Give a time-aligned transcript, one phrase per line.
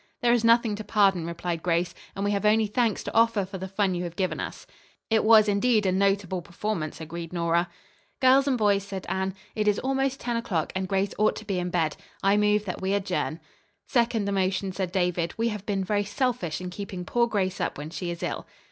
[0.23, 3.59] "There is nothing to pardon," replied Grace, "and we have only thanks to offer for
[3.59, 4.65] the fun you have given us."
[5.11, 7.69] "It was indeed a notable performance," agreed Nora.
[8.19, 11.59] "Girls and boys," said Anne, "it is almost ten o'clock and Grace ought to be
[11.59, 11.97] in bed.
[12.23, 13.39] I move that we adjourn."
[13.87, 15.35] "Second the motion," said David.
[15.37, 18.47] "We have been very selfish in keeping poor Grace up when she is ill."